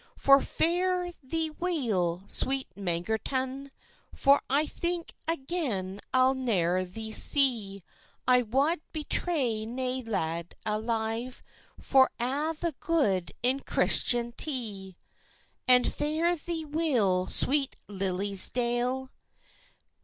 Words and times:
"Now 0.27 0.39
fare 0.39 1.11
thee 1.21 1.51
weel, 1.59 2.23
sweet 2.25 2.75
Mangerton! 2.75 3.69
For 4.15 4.41
I 4.49 4.65
think 4.65 5.13
again 5.27 5.99
I'll 6.11 6.33
ne'er 6.33 6.83
thee 6.85 7.11
see: 7.11 7.83
I 8.27 8.41
wad 8.41 8.79
betray 8.93 9.63
nae 9.63 10.01
lad 10.03 10.55
alive, 10.65 11.43
For 11.79 12.09
a' 12.19 12.55
the 12.59 12.73
goud 12.79 13.33
in 13.43 13.59
Christentie. 13.59 14.95
"And 15.67 15.93
fare 15.93 16.35
thee 16.35 16.65
weel, 16.65 17.27
sweet 17.27 17.75
Liddesdale! 17.87 19.09